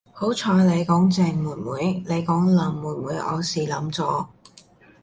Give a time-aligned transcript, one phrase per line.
[0.13, 4.25] 好彩妳講鄭妹妹，妳講林妹妹我死 𨶙 咗